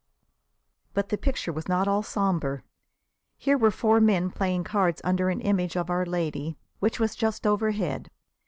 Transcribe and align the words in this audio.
But 0.95 1.09
the 1.09 1.15
picture 1.19 1.53
was 1.53 1.67
not 1.67 1.87
all 1.87 2.01
sombre. 2.01 2.63
Here 3.37 3.55
were 3.55 3.69
four 3.69 3.99
men 4.01 4.31
playing 4.31 4.63
cards 4.63 4.99
under 5.03 5.29
an 5.29 5.41
image 5.41 5.77
of 5.77 5.91
Our 5.91 6.07
Lady, 6.07 6.57
which 6.79 6.99
was 6.99 7.13
just 7.15 7.45
overhead. 7.45 8.09